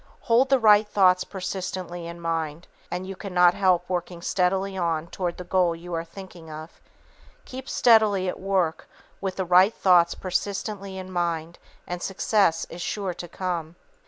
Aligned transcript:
Hold 0.21 0.49
the 0.49 0.57
right 0.57 0.87
thoughts 0.87 1.23
persistently 1.23 2.07
in 2.07 2.19
mind, 2.19 2.65
and 2.89 3.05
you 3.05 3.15
cannot 3.15 3.53
help 3.53 3.87
working 3.87 4.23
steadily 4.23 4.75
on 4.75 5.05
toward 5.05 5.37
the 5.37 5.43
goal 5.43 5.75
you 5.75 5.93
are 5.93 6.03
thinking 6.03 6.49
of. 6.49 6.81
Keep 7.45 7.69
steadily 7.69 8.27
at 8.27 8.39
work 8.39 8.89
with 9.21 9.35
the 9.35 9.45
right 9.45 9.75
thoughts 9.75 10.15
persistently 10.15 10.97
in 10.97 11.11
mind 11.11 11.59
and 11.85 12.01
success 12.01 12.65
is 12.71 12.81
sure 12.81 13.13
to 13.13 13.27
come. 13.27 13.75